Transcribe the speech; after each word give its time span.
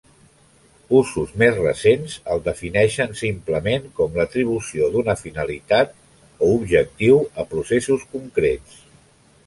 Usos 0.99 1.33
més 1.41 1.57
recents 1.59 2.15
el 2.35 2.41
defineixen 2.47 3.13
simplement 3.21 3.87
com 4.01 4.19
l'atribució 4.21 4.91
d'una 4.97 5.17
finalitat 5.23 5.97
o 6.49 6.53
objectiu 6.59 7.25
a 7.45 7.51
processos 7.57 8.13
concrets. 8.17 8.87